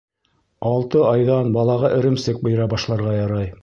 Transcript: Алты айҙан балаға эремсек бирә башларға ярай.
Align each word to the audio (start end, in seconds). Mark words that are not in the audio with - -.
Алты 0.69 1.03
айҙан 1.11 1.53
балаға 1.59 1.95
эремсек 2.01 2.45
бирә 2.49 2.71
башларға 2.77 3.19
ярай. 3.25 3.59